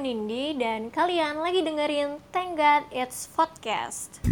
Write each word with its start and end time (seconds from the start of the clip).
Nindi 0.00 0.56
dan 0.56 0.88
kalian 0.88 1.44
lagi 1.44 1.60
dengerin 1.60 2.16
Thank 2.32 2.56
God 2.56 2.88
It's 2.88 3.28
Podcast. 3.28 4.24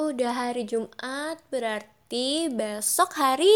Udah 0.00 0.32
hari 0.32 0.64
Jumat, 0.64 1.44
berarti 1.52 2.48
besok 2.48 3.12
hari 3.20 3.52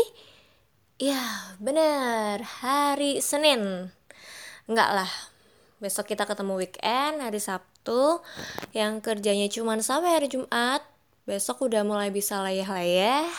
Ya, 1.01 1.57
bener, 1.57 2.45
hari 2.61 3.25
Senin. 3.25 3.89
Enggak 4.69 4.93
lah, 4.93 5.13
besok 5.81 6.13
kita 6.13 6.29
ketemu 6.29 6.61
weekend 6.61 7.25
hari 7.25 7.41
Sabtu 7.41 8.21
yang 8.77 9.01
kerjanya 9.01 9.49
cuma 9.49 9.81
sampai 9.81 10.13
hari 10.13 10.29
Jumat 10.29 10.90
besok 11.31 11.71
udah 11.71 11.87
mulai 11.87 12.11
bisa 12.11 12.43
layah-layah 12.43 13.31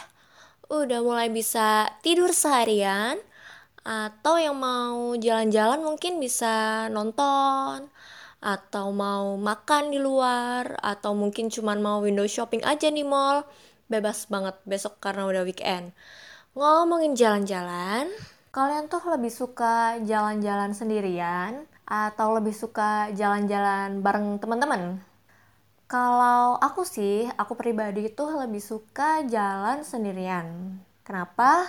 udah 0.72 1.04
mulai 1.04 1.27
bisa 1.27 1.91
tidur 1.99 2.32
seharian 2.32 3.20
atau 3.84 4.40
yang 4.40 4.55
mau 4.55 5.12
jalan-jalan 5.20 5.84
mungkin 5.84 6.23
bisa 6.23 6.88
nonton 6.88 7.91
atau 8.40 8.96
mau 8.96 9.35
makan 9.35 9.91
di 9.91 9.99
luar 9.99 10.80
atau 10.80 11.12
mungkin 11.12 11.52
cuma 11.52 11.76
mau 11.76 11.99
window 11.99 12.23
shopping 12.23 12.63
aja 12.63 12.88
di 12.88 13.04
mall 13.04 13.44
bebas 13.91 14.32
banget 14.32 14.55
besok 14.63 15.04
karena 15.04 15.27
udah 15.27 15.44
weekend 15.44 15.91
ngomongin 16.55 17.12
jalan-jalan 17.20 18.08
kalian 18.55 18.88
tuh 18.88 19.04
lebih 19.12 19.35
suka 19.35 19.99
jalan-jalan 20.08 20.71
sendirian 20.71 21.68
atau 21.84 22.40
lebih 22.40 22.55
suka 22.55 23.12
jalan-jalan 23.12 23.99
bareng 23.99 24.40
teman-teman? 24.40 25.10
Kalau 25.91 26.55
aku 26.55 26.88
sih, 26.88 27.27
aku 27.36 27.59
pribadi 27.59 28.08
itu 28.08 28.23
lebih 28.23 28.63
suka 28.63 29.27
jalan 29.27 29.84
sendirian. 29.84 30.79
Kenapa? 31.04 31.68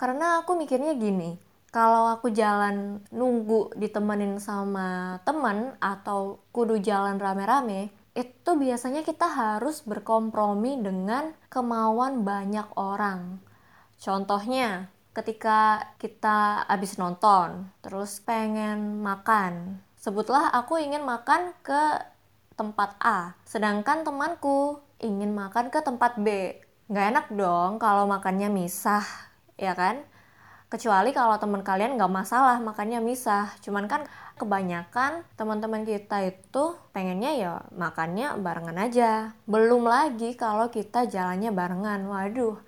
Karena 0.00 0.40
aku 0.40 0.56
mikirnya 0.56 0.96
gini, 0.96 1.36
kalau 1.68 2.08
aku 2.08 2.32
jalan 2.32 3.04
nunggu 3.12 3.76
ditemenin 3.76 4.40
sama 4.40 5.20
teman 5.28 5.76
atau 5.76 6.40
kudu 6.56 6.80
jalan 6.80 7.20
rame-rame, 7.20 7.92
itu 8.16 8.50
biasanya 8.56 9.04
kita 9.04 9.28
harus 9.28 9.84
berkompromi 9.84 10.80
dengan 10.80 11.36
kemauan 11.52 12.24
banyak 12.24 12.64
orang. 12.80 13.44
Contohnya, 14.00 14.88
ketika 15.12 15.92
kita 16.00 16.64
habis 16.64 16.96
nonton 16.96 17.68
terus 17.84 18.24
pengen 18.24 19.02
makan 19.04 19.82
sebutlah 19.98 20.48
aku 20.54 20.78
ingin 20.80 21.02
makan 21.02 21.52
ke 21.66 21.98
tempat 22.60 22.92
A 23.00 23.32
sedangkan 23.48 24.04
temanku 24.04 24.84
ingin 25.00 25.32
makan 25.32 25.72
ke 25.72 25.80
tempat 25.80 26.20
B. 26.20 26.60
Nggak 26.92 27.06
enak 27.16 27.26
dong 27.32 27.80
kalau 27.80 28.04
makannya 28.04 28.52
misah 28.52 29.00
ya 29.56 29.72
kan? 29.72 30.04
Kecuali 30.70 31.10
kalau 31.10 31.34
teman 31.40 31.66
kalian 31.66 31.98
nggak 31.98 32.12
masalah 32.12 32.60
makannya 32.60 33.02
misah. 33.02 33.50
Cuman 33.64 33.90
kan 33.90 34.06
kebanyakan 34.38 35.26
teman-teman 35.34 35.82
kita 35.82 36.22
itu 36.22 36.78
pengennya 36.94 37.32
ya 37.34 37.52
makannya 37.74 38.38
barengan 38.38 38.78
aja. 38.78 39.34
Belum 39.50 39.82
lagi 39.82 40.36
kalau 40.38 40.70
kita 40.70 41.10
jalannya 41.10 41.50
barengan 41.50 42.06
waduh. 42.06 42.60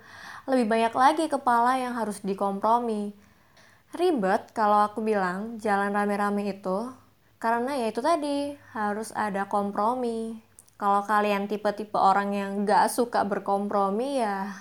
Lebih 0.49 0.67
banyak 0.67 0.93
lagi 0.97 1.25
kepala 1.31 1.79
yang 1.79 1.95
harus 1.95 2.19
dikompromi. 2.19 3.15
Ribet 3.95 4.51
kalau 4.51 4.83
aku 4.83 5.05
bilang 5.05 5.61
jalan 5.61 5.93
rame-rame 5.93 6.49
itu, 6.49 6.91
karena 7.43 7.75
ya 7.75 7.91
itu 7.91 7.99
tadi, 7.99 8.55
harus 8.71 9.11
ada 9.11 9.51
kompromi. 9.51 10.39
Kalau 10.79 11.03
kalian 11.03 11.51
tipe-tipe 11.51 11.99
orang 11.99 12.31
yang 12.31 12.51
gak 12.63 12.87
suka 12.87 13.27
berkompromi 13.27 14.23
ya 14.23 14.51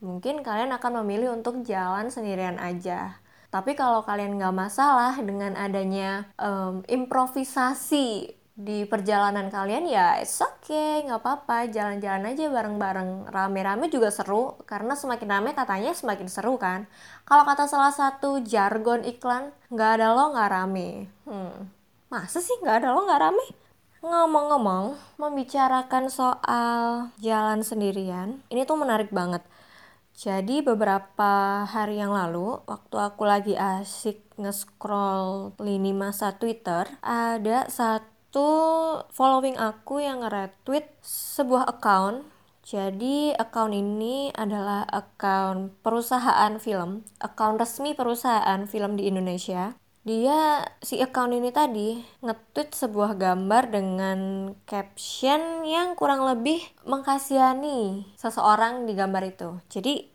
mungkin 0.00 0.40
kalian 0.40 0.72
akan 0.72 1.04
memilih 1.04 1.36
untuk 1.36 1.60
jalan 1.62 2.08
sendirian 2.08 2.56
aja. 2.56 3.20
Tapi 3.52 3.76
kalau 3.76 4.00
kalian 4.06 4.40
gak 4.40 4.56
masalah 4.56 5.18
dengan 5.20 5.54
adanya 5.54 6.30
um, 6.40 6.80
improvisasi 6.88 8.38
di 8.60 8.84
perjalanan 8.84 9.48
kalian 9.48 9.88
ya 9.88 10.20
it's 10.20 10.36
okay 10.44 11.00
nggak 11.08 11.24
apa-apa. 11.24 11.68
Jalan-jalan 11.72 12.28
aja 12.28 12.44
bareng-bareng. 12.52 13.10
Rame-rame 13.32 13.88
juga 13.88 14.12
seru 14.12 14.60
karena 14.68 14.92
semakin 14.92 15.28
rame 15.32 15.50
katanya 15.56 15.96
semakin 15.96 16.28
seru 16.28 16.60
kan. 16.60 16.84
Kalau 17.24 17.44
kata 17.48 17.64
salah 17.64 17.92
satu 17.92 18.44
jargon 18.44 19.00
iklan 19.06 19.52
nggak 19.72 19.90
ada 19.96 20.12
lo 20.12 20.36
nggak 20.36 20.50
rame. 20.52 21.08
Hmm 21.24 21.79
masa 22.10 22.42
sih 22.42 22.58
nggak 22.58 22.82
ada? 22.82 22.88
Lo 22.90 23.06
nggak 23.06 23.22
rame? 23.22 23.46
Ngomong-ngomong 24.02 24.98
membicarakan 25.16 26.10
soal 26.10 27.14
jalan 27.22 27.62
sendirian 27.62 28.42
ini 28.50 28.66
tuh 28.66 28.74
menarik 28.74 29.14
banget. 29.14 29.46
Jadi 30.20 30.60
beberapa 30.60 31.64
hari 31.64 31.96
yang 31.96 32.12
lalu, 32.12 32.60
waktu 32.68 32.96
aku 33.00 33.24
lagi 33.24 33.54
asik 33.56 34.20
nge-scroll 34.36 35.56
lini 35.56 35.96
masa 35.96 36.36
Twitter, 36.36 36.84
ada 37.00 37.64
satu 37.72 38.50
following 39.16 39.56
aku 39.56 40.04
yang 40.04 40.20
nge-retweet 40.20 40.92
sebuah 41.00 41.72
account. 41.72 42.28
Jadi 42.60 43.32
account 43.32 43.72
ini 43.72 44.28
adalah 44.36 44.84
account 44.92 45.80
perusahaan 45.80 46.52
film, 46.60 47.00
account 47.24 47.56
resmi 47.56 47.96
perusahaan 47.96 48.60
film 48.68 49.00
di 49.00 49.08
Indonesia. 49.08 49.79
Dia 50.00 50.64
si 50.80 50.96
account 50.96 51.36
ini 51.36 51.52
tadi 51.52 52.00
nge-tweet 52.24 52.72
sebuah 52.72 53.20
gambar 53.20 53.68
dengan 53.68 54.18
caption 54.64 55.68
yang 55.68 55.92
kurang 55.92 56.24
lebih 56.24 56.64
mengkasihani 56.88 58.08
seseorang 58.16 58.88
di 58.88 58.96
gambar 58.96 59.28
itu. 59.28 59.60
Jadi 59.68 60.08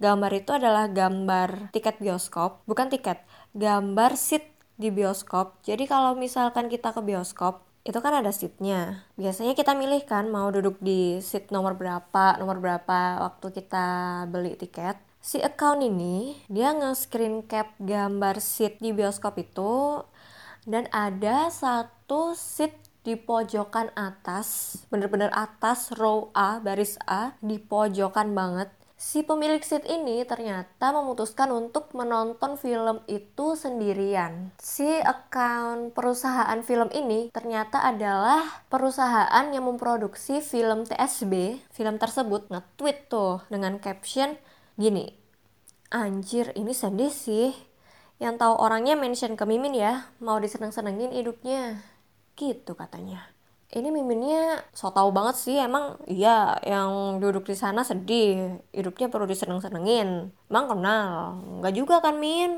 gambar 0.00 0.32
itu 0.32 0.56
adalah 0.56 0.88
gambar 0.88 1.76
tiket 1.76 2.00
bioskop, 2.00 2.64
bukan 2.64 2.88
tiket, 2.88 3.20
gambar 3.52 4.16
seat 4.16 4.48
di 4.80 4.88
bioskop. 4.88 5.60
Jadi 5.60 5.84
kalau 5.84 6.16
misalkan 6.16 6.72
kita 6.72 6.96
ke 6.96 7.04
bioskop, 7.04 7.68
itu 7.84 8.00
kan 8.00 8.16
ada 8.16 8.32
seatnya. 8.32 9.04
Biasanya 9.20 9.52
kita 9.52 9.76
milih 9.76 10.08
kan 10.08 10.32
mau 10.32 10.48
duduk 10.48 10.80
di 10.80 11.20
seat 11.20 11.52
nomor 11.52 11.76
berapa, 11.76 12.40
nomor 12.40 12.64
berapa 12.64 13.28
waktu 13.28 13.60
kita 13.60 13.86
beli 14.32 14.56
tiket. 14.56 15.11
Si 15.22 15.38
account 15.38 15.86
ini, 15.86 16.34
dia 16.50 16.74
nge-screen 16.74 17.46
cap 17.46 17.78
gambar 17.78 18.42
seat 18.42 18.82
di 18.82 18.90
bioskop 18.90 19.38
itu 19.38 20.02
dan 20.66 20.90
ada 20.90 21.46
satu 21.46 22.34
seat 22.34 22.74
di 23.06 23.14
pojokan 23.14 23.94
atas, 23.94 24.78
bener-bener 24.90 25.30
atas 25.30 25.94
row 25.94 26.34
A, 26.34 26.58
baris 26.58 26.98
A, 27.06 27.38
di 27.38 27.62
pojokan 27.62 28.34
banget 28.34 28.74
Si 29.02 29.26
pemilik 29.26 29.58
seat 29.58 29.82
ini 29.90 30.22
ternyata 30.22 30.94
memutuskan 30.94 31.50
untuk 31.50 31.90
menonton 31.90 32.54
film 32.54 33.02
itu 33.10 33.58
sendirian. 33.58 34.54
Si 34.62 34.86
account 34.86 35.90
perusahaan 35.90 36.54
film 36.62 36.86
ini 36.94 37.26
ternyata 37.34 37.82
adalah 37.82 38.62
perusahaan 38.70 39.50
yang 39.50 39.66
memproduksi 39.66 40.38
film 40.38 40.86
TSB. 40.86 41.58
Film 41.74 41.98
tersebut 41.98 42.46
nge-tweet 42.46 43.10
tuh 43.10 43.42
dengan 43.50 43.82
caption 43.82 44.38
gini, 44.82 45.22
Anjir 45.92 46.56
ini 46.56 46.72
sedih 46.72 47.12
sih. 47.12 47.52
Yang 48.16 48.40
tahu 48.40 48.54
orangnya 48.56 48.96
mention 48.96 49.36
ke 49.36 49.44
Mimin 49.44 49.76
ya, 49.76 50.08
mau 50.24 50.40
diseneng-senengin 50.40 51.12
hidupnya. 51.12 51.84
Gitu 52.32 52.72
katanya. 52.72 53.28
Ini 53.72 53.88
miminnya 53.88 54.60
so 54.76 54.92
tau 54.92 55.08
banget 55.08 55.36
sih 55.40 55.56
emang 55.56 55.96
iya 56.04 56.60
yang 56.60 57.20
duduk 57.20 57.48
di 57.48 57.56
sana 57.56 57.84
sedih. 57.84 58.60
Hidupnya 58.68 59.08
perlu 59.08 59.24
diseneng-senengin. 59.24 60.28
Emang 60.52 60.66
kenal? 60.68 61.40
Nggak 61.60 61.74
juga 61.76 62.04
kan 62.04 62.20
min? 62.20 62.52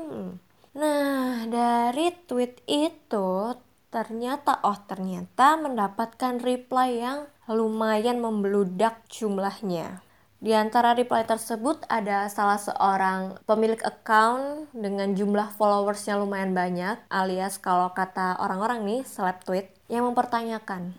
Nah 0.75 1.47
dari 1.47 2.11
tweet 2.27 2.59
itu 2.67 3.55
ternyata 3.87 4.59
oh 4.67 4.75
ternyata 4.83 5.55
mendapatkan 5.55 6.43
reply 6.43 6.99
yang 6.99 7.19
lumayan 7.47 8.19
membludak 8.19 9.07
jumlahnya 9.07 10.04
di 10.43 10.51
antara 10.51 10.93
reply 10.93 11.23
tersebut 11.23 11.87
ada 11.87 12.27
salah 12.27 12.59
seorang 12.59 13.39
pemilik 13.47 13.79
account 13.81 14.69
dengan 14.75 15.15
jumlah 15.15 15.55
followersnya 15.55 16.19
lumayan 16.19 16.51
banyak 16.51 16.99
alias 17.07 17.57
kalau 17.57 17.91
kata 17.95 18.37
orang-orang 18.39 18.83
nih 18.83 19.01
seleb 19.07 19.41
tweet 19.47 19.71
yang 19.87 20.05
mempertanyakan 20.05 20.95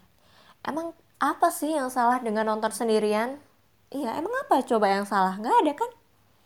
emang 0.67 0.93
apa 1.17 1.49
sih 1.49 1.73
yang 1.73 1.89
salah 1.89 2.21
dengan 2.21 2.45
nonton 2.45 2.69
sendirian? 2.69 3.41
Iya, 3.89 4.21
emang 4.21 4.35
apa 4.45 4.61
coba 4.67 4.93
yang 4.93 5.09
salah? 5.09 5.41
Nggak 5.41 5.57
ada 5.65 5.73
kan? 5.73 5.91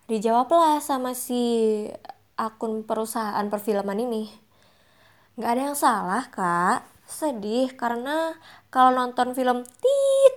Dijawablah 0.06 0.78
sama 0.78 1.16
si 1.16 1.86
akun 2.38 2.86
perusahaan 2.86 3.42
perfilman 3.50 3.98
ini. 3.98 4.30
Nggak 5.34 5.50
ada 5.50 5.62
yang 5.72 5.78
salah, 5.78 6.22
Kak. 6.30 6.86
Sedih 7.10 7.74
karena 7.74 8.38
kalau 8.70 8.94
nonton 8.94 9.34
film 9.34 9.66
tit. 9.66 10.34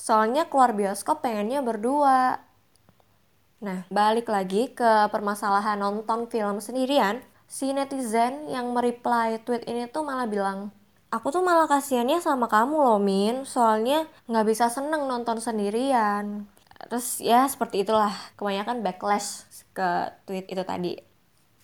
Soalnya 0.00 0.48
keluar 0.48 0.72
bioskop 0.72 1.20
pengennya 1.20 1.60
berdua. 1.60 2.40
Nah, 3.60 3.84
balik 3.92 4.32
lagi 4.32 4.72
ke 4.72 5.12
permasalahan 5.12 5.76
nonton 5.76 6.24
film 6.32 6.64
sendirian. 6.64 7.20
Si 7.44 7.68
netizen 7.76 8.48
yang 8.48 8.72
mereply 8.72 9.36
tweet 9.44 9.68
ini 9.68 9.84
tuh 9.92 10.06
malah 10.06 10.24
bilang, 10.24 10.72
aku 11.10 11.34
tuh 11.34 11.42
malah 11.42 11.66
kasihannya 11.66 12.22
sama 12.22 12.46
kamu 12.46 12.78
loh 12.78 13.02
Min 13.02 13.42
soalnya 13.42 14.06
nggak 14.30 14.46
bisa 14.46 14.70
seneng 14.70 15.10
nonton 15.10 15.42
sendirian 15.42 16.46
terus 16.86 17.20
ya 17.20 17.44
seperti 17.50 17.84
itulah 17.84 18.14
kebanyakan 18.38 18.80
backlash 18.80 19.44
ke 19.74 20.14
tweet 20.24 20.46
itu 20.48 20.62
tadi 20.62 20.96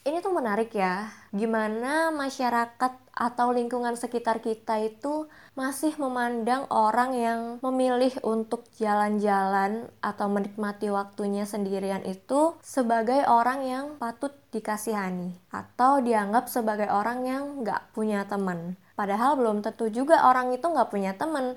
ini 0.04 0.18
tuh 0.20 0.34
menarik 0.34 0.74
ya 0.74 1.08
gimana 1.30 2.10
masyarakat 2.12 2.92
atau 3.16 3.48
lingkungan 3.48 3.96
sekitar 3.96 4.44
kita 4.44 4.76
itu 4.84 5.24
masih 5.56 5.96
memandang 5.96 6.68
orang 6.68 7.16
yang 7.16 7.40
memilih 7.64 8.12
untuk 8.20 8.68
jalan-jalan 8.76 9.88
atau 10.04 10.28
menikmati 10.28 10.92
waktunya 10.92 11.48
sendirian 11.48 12.04
itu 12.04 12.60
sebagai 12.60 13.24
orang 13.24 13.64
yang 13.64 13.86
patut 13.96 14.36
dikasihani 14.52 15.32
atau 15.48 16.04
dianggap 16.04 16.52
sebagai 16.52 16.92
orang 16.92 17.24
yang 17.24 17.64
nggak 17.64 17.96
punya 17.96 18.28
teman. 18.28 18.76
Padahal 18.92 19.40
belum 19.40 19.64
tentu 19.64 19.88
juga 19.88 20.28
orang 20.28 20.52
itu 20.52 20.68
nggak 20.68 20.92
punya 20.92 21.16
teman. 21.16 21.56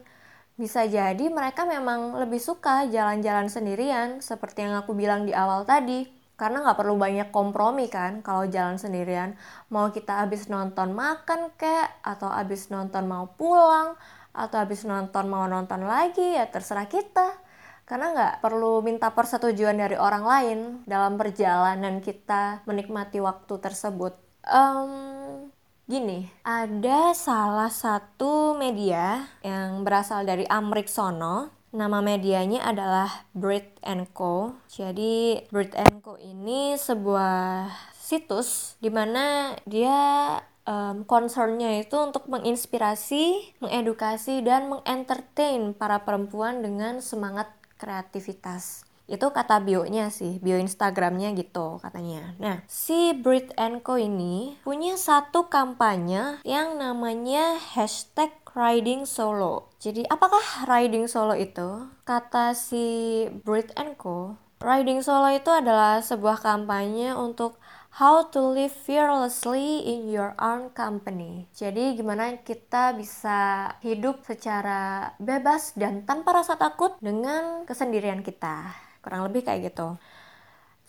Bisa 0.56 0.88
jadi 0.88 1.28
mereka 1.28 1.68
memang 1.68 2.20
lebih 2.20 2.40
suka 2.40 2.88
jalan-jalan 2.88 3.52
sendirian 3.52 4.24
seperti 4.24 4.64
yang 4.64 4.80
aku 4.80 4.96
bilang 4.96 5.28
di 5.28 5.36
awal 5.36 5.68
tadi 5.68 6.19
karena 6.40 6.64
nggak 6.64 6.80
perlu 6.80 6.96
banyak 6.96 7.30
kompromi 7.36 7.92
kan 7.92 8.24
kalau 8.24 8.48
jalan 8.48 8.80
sendirian. 8.80 9.36
Mau 9.68 9.92
kita 9.92 10.24
habis 10.24 10.48
nonton 10.48 10.96
makan 10.96 11.52
kek 11.60 12.00
atau 12.00 12.32
habis 12.32 12.72
nonton 12.72 13.04
mau 13.12 13.28
pulang 13.36 14.00
atau 14.32 14.58
habis 14.64 14.88
nonton 14.88 15.28
mau 15.28 15.44
nonton 15.52 15.84
lagi 15.84 16.40
ya 16.40 16.48
terserah 16.48 16.88
kita. 16.88 17.36
Karena 17.84 18.16
nggak 18.16 18.34
perlu 18.40 18.80
minta 18.80 19.12
persetujuan 19.12 19.76
dari 19.76 20.00
orang 20.00 20.24
lain 20.24 20.60
dalam 20.88 21.20
perjalanan 21.20 22.00
kita 22.00 22.64
menikmati 22.64 23.20
waktu 23.20 23.60
tersebut. 23.60 24.16
Um, 24.48 25.52
gini 25.90 26.32
ada 26.46 27.12
salah 27.18 27.74
satu 27.74 28.56
media 28.56 29.28
yang 29.44 29.82
berasal 29.84 30.24
dari 30.24 30.46
Amrik 30.48 30.88
Sono 30.88 31.59
Nama 31.70 32.02
medianya 32.02 32.66
adalah 32.66 33.30
Brit 33.38 33.78
Co. 34.18 34.58
Jadi 34.66 35.46
Brit 35.54 35.78
Co 36.02 36.18
ini 36.18 36.74
sebuah 36.74 37.70
situs 37.94 38.74
di 38.82 38.90
mana 38.90 39.54
dia 39.70 40.34
um, 40.66 41.06
concernnya 41.06 41.78
itu 41.78 41.94
untuk 41.94 42.26
menginspirasi, 42.26 43.58
mengedukasi, 43.62 44.42
dan 44.42 44.74
mengentertain 44.74 45.78
para 45.78 46.02
perempuan 46.02 46.66
dengan 46.66 47.06
semangat 47.06 47.54
kreativitas 47.78 48.89
itu 49.10 49.26
kata 49.34 49.58
bionya 49.66 50.14
sih 50.14 50.38
bio 50.40 50.56
instagramnya 50.62 51.34
gitu 51.34 51.82
katanya. 51.82 52.38
Nah 52.38 52.62
si 52.70 53.18
Brit 53.18 53.52
Co 53.82 53.98
ini 53.98 54.62
punya 54.62 54.96
satu 54.96 55.50
kampanye 55.50 56.38
yang 56.46 56.78
namanya 56.78 57.58
hashtag 57.58 58.30
riding 58.54 59.10
solo. 59.10 59.74
Jadi 59.82 60.06
apakah 60.06 60.70
riding 60.70 61.10
solo 61.10 61.34
itu? 61.34 61.90
Kata 62.06 62.54
si 62.54 63.26
Brit 63.42 63.74
Co 63.98 64.38
riding 64.62 65.02
solo 65.02 65.34
itu 65.34 65.50
adalah 65.50 66.06
sebuah 66.06 66.40
kampanye 66.46 67.18
untuk 67.18 67.58
How 67.90 68.30
to 68.32 68.54
live 68.54 68.72
fearlessly 68.72 69.82
in 69.82 70.14
your 70.14 70.38
own 70.38 70.70
company. 70.78 71.50
Jadi 71.58 71.98
gimana 71.98 72.38
kita 72.38 72.94
bisa 72.94 73.66
hidup 73.82 74.22
secara 74.24 75.12
bebas 75.18 75.74
dan 75.74 76.06
tanpa 76.06 76.38
rasa 76.38 76.54
takut 76.54 76.96
dengan 77.02 77.66
kesendirian 77.66 78.22
kita 78.22 78.89
kurang 79.04 79.28
lebih 79.30 79.46
kayak 79.48 79.72
gitu. 79.72 79.96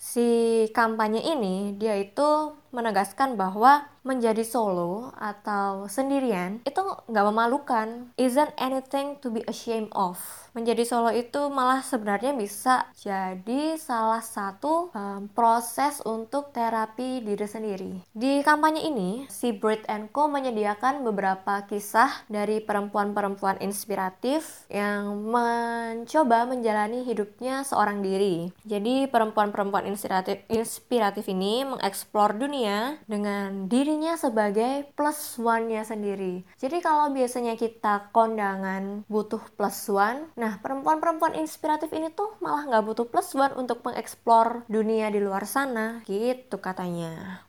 Si 0.01 0.27
kampanye 0.73 1.21
ini 1.21 1.77
dia 1.77 1.93
itu 1.93 2.57
menegaskan 2.73 3.37
bahwa 3.37 3.85
menjadi 4.01 4.41
solo 4.41 5.13
atau 5.17 5.85
sendirian 5.85 6.61
itu 6.65 6.81
nggak 6.81 7.25
memalukan. 7.29 8.09
Isn't 8.17 8.53
anything 8.57 9.21
to 9.21 9.29
be 9.29 9.45
ashamed 9.45 9.93
of. 9.93 10.17
Menjadi 10.51 10.83
solo 10.83 11.15
itu 11.15 11.47
malah 11.47 11.79
sebenarnya 11.79 12.35
bisa 12.35 12.91
jadi 12.99 13.79
salah 13.79 14.19
satu 14.19 14.91
um, 14.91 15.31
proses 15.31 16.03
untuk 16.03 16.51
terapi 16.51 17.23
diri 17.23 17.47
sendiri. 17.47 17.93
Di 18.11 18.43
kampanye 18.43 18.83
ini 18.83 19.23
si 19.31 19.55
Brit 19.55 19.87
Co 20.11 20.27
menyediakan 20.27 21.07
beberapa 21.07 21.63
kisah 21.71 22.27
dari 22.27 22.59
perempuan-perempuan 22.59 23.63
inspiratif 23.63 24.67
yang 24.67 25.23
mencoba 25.23 26.43
menjalani 26.43 27.07
hidupnya 27.07 27.63
seorang 27.63 28.03
diri. 28.03 28.51
Jadi 28.67 29.07
perempuan-perempuan 29.07 29.87
inspiratif 29.87 30.43
inspiratif 30.51 31.31
ini 31.31 31.63
mengeksplor 31.63 32.35
dunia 32.35 32.99
dengan 33.07 33.71
diri 33.71 33.90
dirinya 33.91 34.15
sebagai 34.15 34.87
plus 34.95 35.35
one-nya 35.35 35.83
sendiri. 35.83 36.47
Jadi 36.55 36.79
kalau 36.79 37.11
biasanya 37.11 37.59
kita 37.59 38.07
kondangan 38.15 39.03
butuh 39.11 39.43
plus 39.59 39.91
one, 39.91 40.31
nah 40.39 40.63
perempuan-perempuan 40.63 41.35
inspiratif 41.35 41.91
ini 41.91 42.07
tuh 42.07 42.39
malah 42.39 42.71
nggak 42.71 42.87
butuh 42.87 43.11
plus 43.11 43.35
one 43.35 43.51
untuk 43.59 43.83
mengeksplor 43.83 44.63
dunia 44.71 45.11
di 45.11 45.19
luar 45.19 45.43
sana, 45.43 45.99
gitu 46.07 46.63
katanya. 46.63 47.43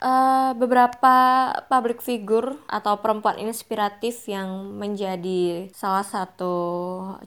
Uh, 0.00 0.56
beberapa 0.56 1.52
public 1.68 2.00
figure 2.00 2.56
atau 2.64 2.96
perempuan 3.04 3.36
inspiratif 3.36 4.24
yang 4.32 4.80
menjadi 4.80 5.68
salah 5.76 6.08
satu 6.08 6.56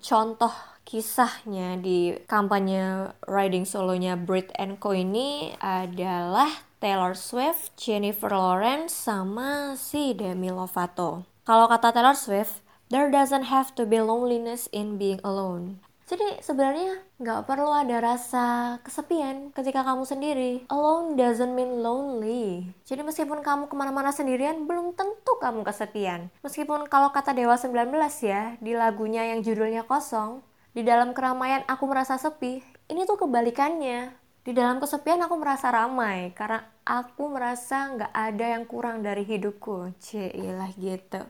contoh 0.01 0.50
kisahnya 0.81 1.77
di 1.77 2.18
kampanye 2.25 3.13
riding 3.30 3.69
solonya 3.69 4.18
Brit 4.18 4.50
Co 4.81 4.89
ini 4.97 5.53
adalah 5.62 6.50
Taylor 6.83 7.15
Swift, 7.15 7.80
Jennifer 7.80 8.27
Lawrence, 8.27 8.91
sama 8.91 9.80
si 9.80 10.12
Demi 10.12 10.51
Lovato. 10.51 11.24
Kalau 11.47 11.71
kata 11.71 11.95
Taylor 11.95 12.12
Swift, 12.12 12.59
there 12.91 13.07
doesn't 13.07 13.47
have 13.47 13.71
to 13.71 13.88
be 13.88 14.03
loneliness 14.03 14.68
in 14.75 15.00
being 15.00 15.24
alone. 15.24 15.80
Jadi 16.12 16.44
sebenarnya 16.44 17.00
nggak 17.24 17.47
perlu 17.47 17.71
ada 17.71 18.03
rasa 18.03 18.75
kesepian 18.83 19.56
ketika 19.56 19.88
kamu 19.88 20.03
sendiri. 20.03 20.68
Alone 20.68 21.15
doesn't 21.15 21.56
mean 21.56 21.80
lonely. 21.80 22.68
Jadi 22.83 23.00
meskipun 23.07 23.39
kamu 23.39 23.71
ke 23.71 23.75
mana-mana 23.80 24.12
sendirian, 24.12 24.68
belum 24.68 24.91
tentu 25.00 25.39
kamu 25.39 25.63
kesepian. 25.63 26.27
Meskipun 26.44 26.91
kalau 26.91 27.15
kata 27.15 27.31
Dewa 27.31 27.56
19 27.56 27.95
ya, 28.27 28.59
di 28.59 28.75
lagunya 28.75 29.31
yang 29.31 29.39
judulnya 29.39 29.88
kosong, 29.88 30.44
di 30.75 30.83
dalam 30.83 31.15
keramaian 31.15 31.63
aku 31.63 31.88
merasa 31.88 32.19
sepi, 32.19 32.59
ini 32.91 33.07
tuh 33.07 33.15
kebalikannya 33.24 34.23
di 34.44 34.51
dalam 34.51 34.84
kesepian 34.84 35.24
aku 35.24 35.40
merasa 35.40 35.72
ramai 35.72 36.36
karena 36.36 36.68
aku 36.84 37.31
merasa 37.31 37.95
nggak 37.95 38.12
ada 38.12 38.45
yang 38.60 38.68
kurang 38.68 39.00
dari 39.00 39.24
hidupku. 39.24 39.95
Cilah 40.04 40.72
gitu. 40.75 41.24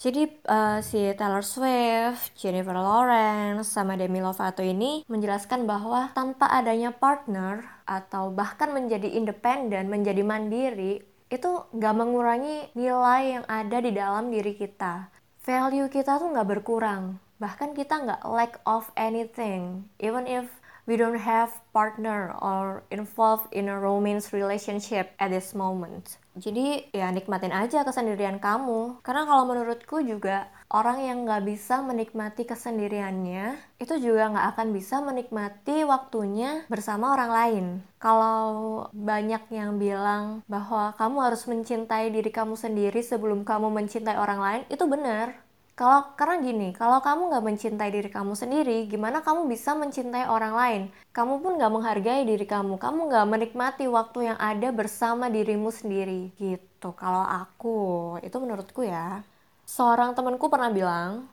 Jadi 0.00 0.32
uh, 0.48 0.80
si 0.80 1.12
Taylor 1.12 1.44
Swift, 1.44 2.32
Jennifer 2.32 2.72
Lawrence, 2.72 3.68
sama 3.68 4.00
Demi 4.00 4.24
Lovato 4.24 4.64
ini 4.64 5.04
menjelaskan 5.04 5.68
bahwa 5.68 6.08
tanpa 6.16 6.48
adanya 6.48 6.88
partner 6.88 7.60
atau 7.84 8.32
bahkan 8.32 8.72
menjadi 8.72 9.12
independen, 9.12 9.92
menjadi 9.92 10.24
mandiri, 10.24 11.04
itu 11.28 11.50
nggak 11.76 11.94
mengurangi 11.96 12.72
nilai 12.72 13.40
yang 13.40 13.44
ada 13.44 13.76
di 13.76 13.92
dalam 13.92 14.32
diri 14.32 14.56
kita. 14.56 15.12
Value 15.44 15.92
kita 15.92 16.16
tuh 16.16 16.32
nggak 16.32 16.48
berkurang, 16.48 17.20
bahkan 17.36 17.76
kita 17.76 18.00
nggak 18.00 18.24
lack 18.24 18.56
of 18.64 18.88
anything, 18.96 19.84
even 20.00 20.24
if 20.24 20.48
we 20.90 20.98
don't 20.98 21.22
have 21.22 21.54
partner 21.70 22.34
or 22.42 22.82
involved 22.90 23.46
in 23.54 23.70
a 23.70 23.78
romance 23.78 24.34
relationship 24.34 25.14
at 25.22 25.30
this 25.30 25.54
moment. 25.54 26.18
Jadi 26.34 26.90
ya 26.90 27.14
nikmatin 27.14 27.54
aja 27.54 27.86
kesendirian 27.86 28.42
kamu. 28.42 28.98
Karena 29.06 29.22
kalau 29.22 29.46
menurutku 29.46 30.02
juga 30.02 30.50
orang 30.66 30.98
yang 31.06 31.22
nggak 31.22 31.46
bisa 31.46 31.78
menikmati 31.78 32.42
kesendiriannya 32.42 33.54
itu 33.78 33.94
juga 34.02 34.34
nggak 34.34 34.46
akan 34.58 34.68
bisa 34.74 34.98
menikmati 34.98 35.86
waktunya 35.86 36.66
bersama 36.66 37.14
orang 37.14 37.30
lain. 37.30 37.66
Kalau 38.02 38.50
banyak 38.90 39.46
yang 39.54 39.78
bilang 39.78 40.42
bahwa 40.50 40.90
kamu 40.98 41.16
harus 41.22 41.46
mencintai 41.46 42.10
diri 42.10 42.34
kamu 42.34 42.58
sendiri 42.58 42.98
sebelum 42.98 43.46
kamu 43.46 43.70
mencintai 43.70 44.18
orang 44.18 44.40
lain, 44.42 44.62
itu 44.66 44.82
benar 44.90 45.38
kalau 45.80 46.12
karena 46.18 46.36
gini, 46.44 46.68
kalau 46.76 47.00
kamu 47.00 47.32
nggak 47.32 47.44
mencintai 47.48 47.88
diri 47.88 48.10
kamu 48.12 48.36
sendiri, 48.36 48.84
gimana 48.92 49.24
kamu 49.24 49.48
bisa 49.48 49.72
mencintai 49.72 50.28
orang 50.28 50.52
lain? 50.60 50.82
Kamu 51.16 51.40
pun 51.40 51.56
nggak 51.56 51.72
menghargai 51.72 52.22
diri 52.28 52.44
kamu, 52.44 52.76
kamu 52.76 53.08
nggak 53.08 53.26
menikmati 53.32 53.84
waktu 53.88 54.18
yang 54.28 54.38
ada 54.50 54.68
bersama 54.76 55.32
dirimu 55.32 55.72
sendiri. 55.72 56.36
Gitu. 56.36 56.88
Kalau 57.00 57.24
aku, 57.24 57.78
itu 58.20 58.36
menurutku 58.36 58.84
ya. 58.84 59.24
Seorang 59.64 60.12
temanku 60.12 60.52
pernah 60.52 60.68
bilang, 60.68 61.24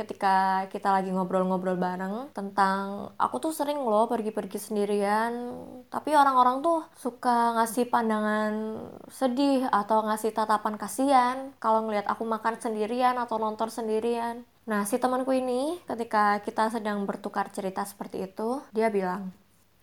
ketika 0.00 0.64
kita 0.72 0.88
lagi 0.88 1.12
ngobrol-ngobrol 1.12 1.76
bareng 1.76 2.32
tentang 2.32 3.12
aku 3.20 3.36
tuh 3.36 3.52
sering 3.52 3.76
loh 3.76 4.08
pergi-pergi 4.08 4.56
sendirian 4.56 5.52
tapi 5.92 6.16
orang-orang 6.16 6.64
tuh 6.64 6.80
suka 6.96 7.60
ngasih 7.60 7.92
pandangan 7.92 8.80
sedih 9.12 9.68
atau 9.68 10.00
ngasih 10.08 10.32
tatapan 10.32 10.80
kasihan 10.80 11.36
kalau 11.60 11.84
ngelihat 11.84 12.08
aku 12.08 12.24
makan 12.24 12.56
sendirian 12.56 13.20
atau 13.20 13.36
nonton 13.36 13.68
sendirian. 13.68 14.40
Nah 14.64 14.88
si 14.88 14.96
temanku 14.96 15.36
ini 15.36 15.76
ketika 15.84 16.40
kita 16.40 16.72
sedang 16.72 17.04
bertukar 17.04 17.52
cerita 17.52 17.84
seperti 17.84 18.24
itu 18.24 18.64
dia 18.72 18.88
bilang 18.88 19.28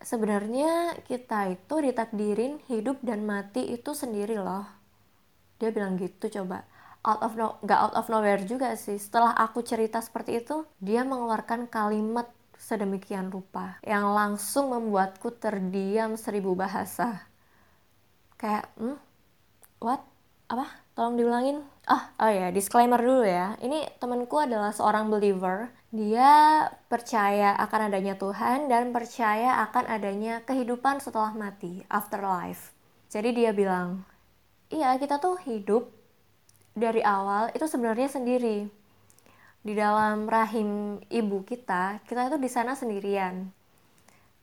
sebenarnya 0.02 0.98
kita 1.06 1.54
itu 1.54 1.76
ditakdirin 1.78 2.58
hidup 2.66 2.98
dan 3.06 3.22
mati 3.22 3.70
itu 3.70 3.94
sendiri 3.94 4.42
loh. 4.42 4.66
Dia 5.62 5.70
bilang 5.70 5.98
gitu 6.02 6.30
coba 6.42 6.66
out 7.06 7.22
of 7.22 7.38
no 7.38 7.62
gak 7.66 7.80
out 7.80 7.96
of 7.98 8.10
nowhere 8.10 8.42
juga 8.42 8.74
sih. 8.80 8.98
Setelah 8.98 9.36
aku 9.36 9.62
cerita 9.62 10.02
seperti 10.02 10.42
itu 10.42 10.66
dia 10.82 11.06
mengeluarkan 11.06 11.70
kalimat 11.70 12.30
sedemikian 12.58 13.30
rupa 13.30 13.78
yang 13.86 14.12
langsung 14.12 14.74
membuatku 14.74 15.30
terdiam 15.38 16.18
seribu 16.18 16.58
bahasa. 16.58 17.30
Kayak 18.38 18.70
hmm? 18.78 18.98
What? 19.78 20.02
Apa? 20.50 20.66
Tolong 20.98 21.14
diulangin. 21.14 21.62
Oh 21.86 22.04
oh 22.18 22.32
ya 22.32 22.50
disclaimer 22.50 22.98
dulu 22.98 23.22
ya. 23.24 23.54
Ini 23.62 24.02
temanku 24.02 24.42
adalah 24.42 24.74
seorang 24.74 25.14
believer. 25.14 25.70
Dia 25.94 26.66
percaya 26.92 27.54
akan 27.56 27.94
adanya 27.94 28.18
Tuhan 28.18 28.68
dan 28.68 28.90
percaya 28.92 29.64
akan 29.70 29.88
adanya 29.88 30.42
kehidupan 30.44 31.00
setelah 31.00 31.32
mati 31.38 31.86
afterlife. 31.88 32.74
Jadi 33.08 33.32
dia 33.38 33.54
bilang 33.54 34.04
iya 34.68 34.98
kita 35.00 35.22
tuh 35.22 35.40
hidup 35.46 35.94
dari 36.78 37.02
awal 37.02 37.50
itu 37.58 37.66
sebenarnya 37.66 38.14
sendiri 38.14 38.70
di 39.66 39.74
dalam 39.74 40.30
rahim 40.30 41.02
ibu 41.10 41.42
kita 41.42 42.06
kita 42.06 42.30
itu 42.30 42.38
di 42.38 42.50
sana 42.54 42.78
sendirian 42.78 43.50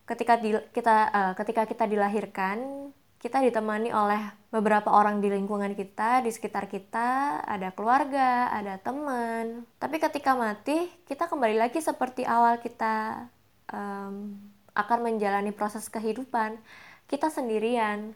ketika 0.05 0.35
di, 0.37 0.59
kita 0.75 0.97
uh, 1.15 1.33
ketika 1.39 1.63
kita 1.65 1.87
dilahirkan 1.87 2.91
kita 3.25 3.41
ditemani 3.41 3.89
oleh 3.89 4.21
beberapa 4.53 4.93
orang 4.93 5.25
di 5.25 5.33
lingkungan 5.33 5.73
kita, 5.73 6.21
di 6.21 6.29
sekitar 6.29 6.69
kita, 6.69 7.41
ada 7.41 7.73
keluarga, 7.73 8.53
ada 8.53 8.77
teman. 8.77 9.65
Tapi 9.81 9.97
ketika 9.97 10.37
mati, 10.37 10.93
kita 11.09 11.25
kembali 11.33 11.57
lagi 11.57 11.81
seperti 11.81 12.29
awal 12.29 12.61
kita 12.61 13.25
um, 13.73 14.37
akan 14.77 14.99
menjalani 15.01 15.57
proses 15.57 15.89
kehidupan. 15.89 16.61
Kita 17.09 17.33
sendirian. 17.33 18.13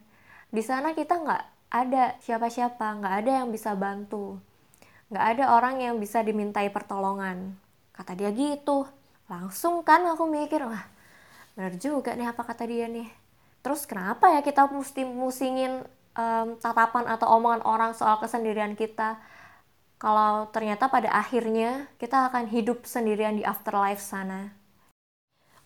Di 0.52 0.60
sana 0.60 0.92
kita 0.92 1.16
nggak 1.16 1.57
ada 1.68 2.16
siapa-siapa, 2.24 3.00
nggak 3.00 3.14
ada 3.24 3.30
yang 3.44 3.48
bisa 3.52 3.76
bantu, 3.76 4.40
nggak 5.12 5.24
ada 5.36 5.44
orang 5.56 5.84
yang 5.84 5.96
bisa 6.00 6.24
dimintai 6.24 6.72
pertolongan. 6.72 7.56
Kata 7.92 8.16
dia 8.16 8.32
gitu. 8.32 8.88
Langsung 9.28 9.84
kan 9.84 10.04
aku 10.08 10.24
mikir, 10.24 10.64
wah 10.64 10.84
bener 11.52 11.74
juga 11.76 12.16
nih 12.16 12.30
apa 12.30 12.42
kata 12.46 12.64
dia 12.64 12.88
nih. 12.88 13.08
Terus 13.60 13.84
kenapa 13.84 14.32
ya 14.32 14.40
kita 14.40 14.70
mesti 14.70 15.04
musingin 15.04 15.84
um, 16.16 16.56
tatapan 16.56 17.04
atau 17.10 17.28
omongan 17.36 17.62
orang 17.66 17.92
soal 17.92 18.16
kesendirian 18.22 18.72
kita? 18.72 19.20
Kalau 19.98 20.46
ternyata 20.54 20.86
pada 20.86 21.10
akhirnya 21.10 21.90
kita 21.98 22.30
akan 22.30 22.46
hidup 22.48 22.86
sendirian 22.86 23.36
di 23.36 23.44
afterlife 23.44 24.00
sana. 24.00 24.57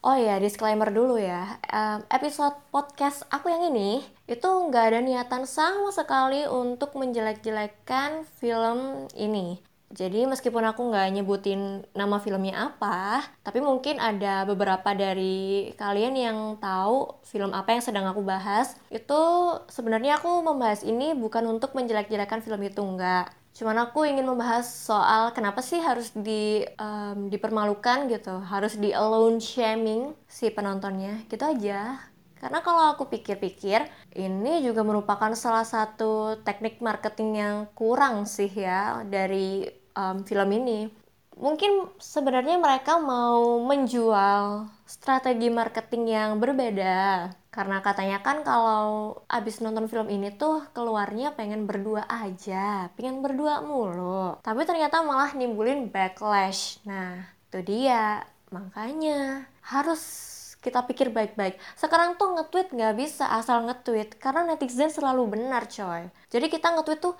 Oh 0.03 0.19
ya, 0.19 0.43
disclaimer 0.43 0.91
dulu 0.91 1.15
ya. 1.15 1.63
Episode 2.11 2.59
podcast 2.75 3.23
aku 3.31 3.55
yang 3.55 3.71
ini 3.71 4.03
itu 4.27 4.51
nggak 4.51 4.91
ada 4.91 4.99
niatan 4.99 5.47
sama 5.47 5.95
sekali 5.95 6.43
untuk 6.43 6.99
menjelek-jelekkan 6.99 8.27
film 8.43 9.07
ini. 9.15 9.63
Jadi 9.95 10.27
meskipun 10.27 10.67
aku 10.67 10.91
nggak 10.91 11.07
nyebutin 11.15 11.87
nama 11.95 12.19
filmnya 12.19 12.75
apa, 12.75 13.23
tapi 13.47 13.63
mungkin 13.63 14.03
ada 14.03 14.43
beberapa 14.43 14.91
dari 14.91 15.71
kalian 15.79 16.19
yang 16.19 16.39
tahu 16.59 17.23
film 17.23 17.55
apa 17.55 17.71
yang 17.71 17.87
sedang 17.87 18.11
aku 18.11 18.27
bahas. 18.27 18.75
Itu 18.91 19.55
sebenarnya 19.71 20.19
aku 20.19 20.43
membahas 20.43 20.83
ini 20.83 21.15
bukan 21.15 21.47
untuk 21.47 21.79
menjelek-jelekan 21.79 22.43
film 22.43 22.59
itu 22.67 22.83
enggak 22.83 23.31
Cuman 23.53 23.77
aku 23.85 24.09
ingin 24.09 24.25
membahas 24.25 24.65
soal 24.65 25.37
kenapa 25.37 25.61
sih 25.61 25.77
harus 25.77 26.09
di 26.17 26.65
um, 26.81 27.29
dipermalukan 27.29 28.09
gitu, 28.09 28.41
harus 28.49 28.81
di 28.81 28.97
alone 28.97 29.39
shaming 29.39 30.17
si 30.25 30.49
penontonnya, 30.49 31.21
gitu 31.29 31.45
aja. 31.45 32.01
Karena 32.41 32.59
kalau 32.65 32.97
aku 32.97 33.07
pikir-pikir, 33.07 33.87
ini 34.19 34.65
juga 34.67 34.83
merupakan 34.83 35.31
salah 35.39 35.63
satu 35.63 36.43
teknik 36.43 36.83
marketing 36.83 37.31
yang 37.39 37.57
kurang 37.77 38.27
sih 38.27 38.51
ya 38.51 39.07
dari 39.07 39.69
um, 39.95 40.25
film 40.27 40.51
ini. 40.51 40.91
Mungkin 41.39 41.97
sebenarnya 42.03 42.59
mereka 42.59 42.99
mau 42.99 43.61
menjual 43.63 44.69
strategi 44.89 45.49
marketing 45.49 46.05
yang 46.09 46.31
berbeda 46.43 47.31
karena 47.53 47.85
katanya 47.85 48.25
kan 48.25 48.41
kalau 48.41 49.21
abis 49.29 49.61
nonton 49.61 49.85
film 49.85 50.09
ini 50.09 50.33
tuh 50.33 50.65
keluarnya 50.73 51.37
pengen 51.37 51.69
berdua 51.69 52.09
aja, 52.09 52.89
pengen 52.97 53.21
berdua 53.21 53.61
mulu. 53.61 54.41
Tapi 54.41 54.65
ternyata 54.65 55.05
malah 55.05 55.37
nimbulin 55.37 55.93
backlash. 55.93 56.81
Nah, 56.89 57.29
itu 57.53 57.61
dia. 57.61 58.25
Makanya 58.49 59.45
harus 59.69 60.01
kita 60.63 60.81
pikir 60.87 61.11
baik-baik. 61.11 61.59
Sekarang 61.75 62.15
tuh 62.17 62.39
nge-tweet 62.39 62.73
nggak 62.73 62.95
bisa 62.97 63.29
asal 63.35 63.67
nge-tweet 63.69 64.17
karena 64.17 64.49
netizen 64.49 64.89
selalu 64.89 65.37
benar 65.37 65.69
coy. 65.69 66.09
Jadi 66.31 66.47
kita 66.49 66.73
nge-tweet 66.73 67.03
tuh 67.03 67.19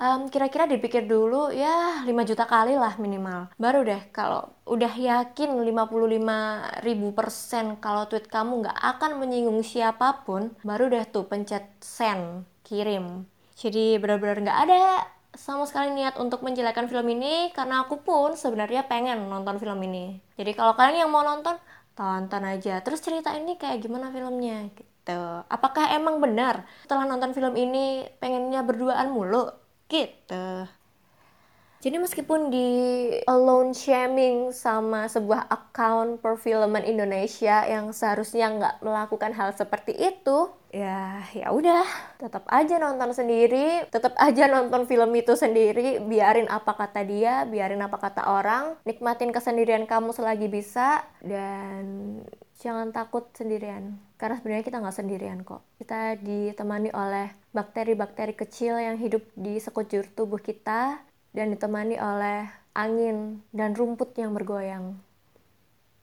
um, 0.00 0.26
kira-kira 0.32 0.64
dipikir 0.64 1.04
dulu 1.04 1.52
ya 1.52 2.02
5 2.02 2.08
juta 2.24 2.48
kali 2.48 2.74
lah 2.74 2.96
minimal. 2.96 3.52
Baru 3.60 3.84
deh 3.84 4.00
kalau 4.10 4.48
udah 4.64 4.90
yakin 4.90 5.60
55 5.60 6.80
ribu 6.82 7.06
persen 7.12 7.76
kalau 7.78 8.08
tweet 8.08 8.26
kamu 8.26 8.64
nggak 8.66 8.78
akan 8.80 9.20
menyinggung 9.20 9.60
siapa 9.60 10.24
pun, 10.24 10.56
baru 10.64 10.88
deh 10.88 11.04
tuh 11.06 11.28
pencet 11.28 11.68
send, 11.84 12.48
kirim. 12.64 13.28
Jadi 13.54 14.00
benar-benar 14.00 14.40
nggak 14.40 14.60
ada 14.66 14.82
sama 15.36 15.62
sekali 15.62 15.94
niat 15.94 16.18
untuk 16.18 16.42
menjelekkan 16.42 16.90
film 16.90 17.06
ini 17.06 17.54
karena 17.54 17.86
aku 17.86 18.02
pun 18.02 18.34
sebenarnya 18.34 18.88
pengen 18.88 19.30
nonton 19.30 19.60
film 19.60 19.78
ini. 19.84 20.18
Jadi 20.34 20.56
kalau 20.56 20.74
kalian 20.74 21.06
yang 21.06 21.12
mau 21.12 21.22
nonton, 21.22 21.54
tonton 21.94 22.42
aja. 22.48 22.80
Terus 22.82 22.98
cerita 23.04 23.36
ini 23.36 23.54
kayak 23.60 23.84
gimana 23.84 24.10
filmnya 24.10 24.66
gitu. 24.74 25.20
Apakah 25.46 25.92
emang 25.94 26.18
benar 26.18 26.66
setelah 26.82 27.06
nonton 27.06 27.36
film 27.36 27.54
ini 27.54 28.08
pengennya 28.18 28.64
berduaan 28.64 29.12
mulu? 29.12 29.59
Gitu. 29.90 30.46
Jadi 31.80 31.96
meskipun 31.96 32.52
di 32.52 32.68
alone 33.24 33.72
shaming 33.72 34.52
sama 34.52 35.08
sebuah 35.08 35.48
account 35.48 36.20
perfilman 36.20 36.84
Indonesia 36.84 37.64
yang 37.64 37.88
seharusnya 37.96 38.52
nggak 38.52 38.84
melakukan 38.84 39.32
hal 39.32 39.56
seperti 39.56 39.96
itu, 39.96 40.52
ya 40.68 41.24
ya 41.32 41.48
udah, 41.48 41.88
tetap 42.20 42.44
aja 42.52 42.76
nonton 42.76 43.16
sendiri, 43.16 43.88
tetap 43.88 44.12
aja 44.20 44.44
nonton 44.52 44.84
film 44.84 45.08
itu 45.16 45.32
sendiri, 45.32 46.04
biarin 46.04 46.52
apa 46.52 46.76
kata 46.76 47.00
dia, 47.00 47.48
biarin 47.48 47.80
apa 47.80 47.96
kata 47.96 48.28
orang, 48.28 48.76
nikmatin 48.84 49.32
kesendirian 49.32 49.88
kamu 49.88 50.12
selagi 50.12 50.52
bisa 50.52 51.00
dan 51.24 52.20
jangan 52.60 52.92
takut 52.92 53.32
sendirian 53.32 53.96
karena 54.20 54.36
sebenarnya 54.36 54.64
kita 54.68 54.78
nggak 54.84 54.96
sendirian 55.00 55.40
kok. 55.40 55.64
Kita 55.80 56.20
ditemani 56.20 56.92
oleh 56.92 57.32
bakteri-bakteri 57.56 58.36
kecil 58.36 58.76
yang 58.76 59.00
hidup 59.00 59.24
di 59.32 59.56
sekujur 59.56 60.04
tubuh 60.12 60.38
kita 60.38 61.00
dan 61.32 61.46
ditemani 61.56 61.96
oleh 61.96 62.44
angin 62.76 63.40
dan 63.50 63.72
rumput 63.72 64.12
yang 64.20 64.36
bergoyang. 64.36 65.00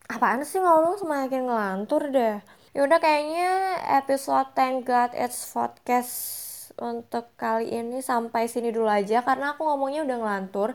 Apaan 0.10 0.42
sih 0.42 0.58
ngomong 0.58 0.98
semakin 0.98 1.46
ngelantur 1.46 2.10
deh? 2.10 2.42
Yaudah 2.74 2.98
kayaknya 2.98 3.78
episode 4.02 4.50
Thank 4.58 4.90
God 4.90 5.14
It's 5.14 5.54
Podcast 5.54 6.14
untuk 6.78 7.34
kali 7.38 7.74
ini 7.74 8.02
sampai 8.02 8.50
sini 8.50 8.74
dulu 8.74 8.90
aja 8.90 9.22
karena 9.22 9.54
aku 9.54 9.66
ngomongnya 9.66 10.06
udah 10.06 10.18
ngelantur. 10.18 10.70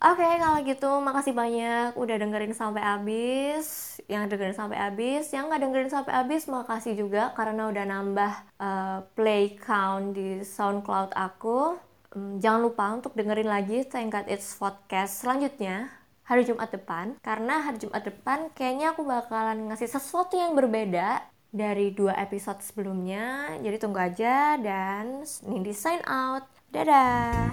Oke, 0.00 0.24
okay, 0.24 0.40
kalau 0.40 0.58
gitu 0.64 0.90
makasih 1.00 1.34
banyak 1.36 1.92
udah 1.96 2.16
dengerin 2.16 2.56
sampai 2.56 2.82
habis. 2.84 3.89
Yang 4.10 4.34
dengerin 4.34 4.58
sampai 4.58 4.78
habis, 4.82 5.30
yang 5.30 5.46
nggak 5.46 5.62
dengerin 5.62 5.92
sampai 5.94 6.12
habis 6.18 6.50
makasih 6.50 6.98
juga 6.98 7.30
karena 7.38 7.70
udah 7.70 7.84
nambah 7.86 8.32
uh, 8.58 8.98
play 9.14 9.54
count 9.54 10.18
di 10.18 10.42
SoundCloud 10.42 11.14
aku. 11.14 11.78
Um, 12.10 12.42
jangan 12.42 12.66
lupa 12.66 12.90
untuk 12.90 13.14
dengerin 13.14 13.46
lagi 13.46 13.86
Thank 13.86 14.18
God 14.18 14.26
It's 14.26 14.58
Podcast 14.58 15.22
selanjutnya 15.22 15.94
hari 16.26 16.42
Jumat 16.42 16.74
depan. 16.74 17.22
Karena 17.22 17.62
hari 17.62 17.78
Jumat 17.78 18.02
depan 18.02 18.50
kayaknya 18.50 18.98
aku 18.98 19.06
bakalan 19.06 19.70
ngasih 19.70 19.86
sesuatu 19.86 20.34
yang 20.34 20.58
berbeda 20.58 21.22
dari 21.54 21.94
dua 21.94 22.18
episode 22.18 22.62
sebelumnya. 22.66 23.54
Jadi 23.62 23.76
tunggu 23.78 23.98
aja 24.02 24.58
dan 24.58 25.22
Nindi 25.46 25.70
sign 25.70 26.02
out. 26.06 26.46
Dadah! 26.70 27.50